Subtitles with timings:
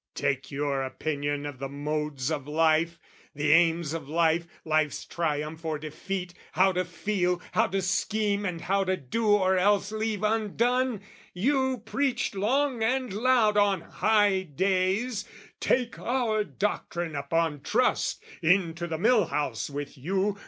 [0.15, 2.97] Take your opinion of the modes of life,
[3.35, 8.61] The aims of life, life's triumph or defeat, How to feel, how to scheme and
[8.61, 11.01] how to do Or else leave undone?
[11.35, 15.23] You preached long and loud On high days,
[15.59, 18.23] "Take our doctrine upon trust!
[18.41, 20.35] "Into the mill house with you!